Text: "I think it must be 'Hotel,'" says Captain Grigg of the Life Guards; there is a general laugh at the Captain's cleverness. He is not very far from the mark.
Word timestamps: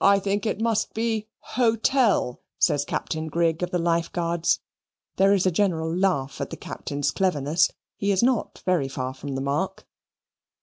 "I 0.00 0.18
think 0.18 0.46
it 0.46 0.62
must 0.62 0.94
be 0.94 1.28
'Hotel,'" 1.40 2.40
says 2.58 2.86
Captain 2.86 3.26
Grigg 3.28 3.62
of 3.62 3.70
the 3.70 3.78
Life 3.78 4.10
Guards; 4.12 4.60
there 5.16 5.34
is 5.34 5.44
a 5.44 5.50
general 5.50 5.94
laugh 5.94 6.40
at 6.40 6.48
the 6.48 6.56
Captain's 6.56 7.10
cleverness. 7.10 7.70
He 7.98 8.12
is 8.12 8.22
not 8.22 8.62
very 8.64 8.88
far 8.88 9.12
from 9.12 9.34
the 9.34 9.42
mark. 9.42 9.86